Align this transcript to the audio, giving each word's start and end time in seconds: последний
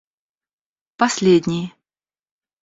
последний 0.99 1.61